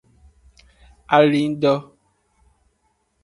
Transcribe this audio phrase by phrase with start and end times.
[1.17, 1.73] Alindo.